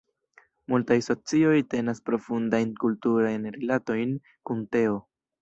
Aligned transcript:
Multaj 0.71 0.95
socioj 1.07 1.57
tenas 1.73 2.01
profundajn 2.11 2.73
kulturajn 2.85 3.47
rilatojn 3.59 4.19
kun 4.51 4.67
teo. 4.75 4.99